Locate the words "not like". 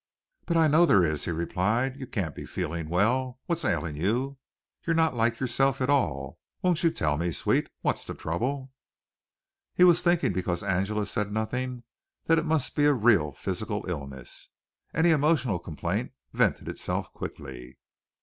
4.95-5.39